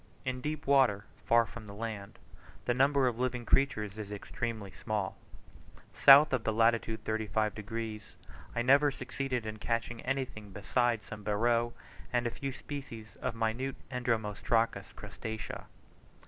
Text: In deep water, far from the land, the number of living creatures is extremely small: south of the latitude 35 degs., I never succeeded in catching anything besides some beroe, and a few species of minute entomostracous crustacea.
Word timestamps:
In 0.25 0.41
deep 0.41 0.65
water, 0.65 1.05
far 1.25 1.45
from 1.45 1.67
the 1.67 1.75
land, 1.75 2.17
the 2.65 2.73
number 2.73 3.05
of 3.07 3.19
living 3.19 3.45
creatures 3.45 3.99
is 3.99 4.11
extremely 4.11 4.71
small: 4.71 5.15
south 5.93 6.33
of 6.33 6.43
the 6.43 6.51
latitude 6.51 7.03
35 7.03 7.53
degs., 7.53 8.15
I 8.55 8.63
never 8.63 8.89
succeeded 8.89 9.45
in 9.45 9.57
catching 9.57 10.01
anything 10.01 10.49
besides 10.53 11.05
some 11.05 11.21
beroe, 11.23 11.73
and 12.11 12.25
a 12.25 12.31
few 12.31 12.51
species 12.51 13.15
of 13.21 13.35
minute 13.35 13.75
entomostracous 13.91 14.91
crustacea. 14.95 15.65